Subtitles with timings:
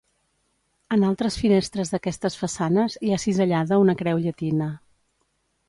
[0.95, 4.73] En altres finestres d'aquestes façanes hi ha cisellada una creu llatina.